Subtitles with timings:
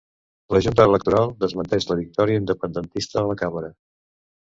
[0.53, 3.71] La Junta Electoral desmenteix la victòria independentista a la Cambra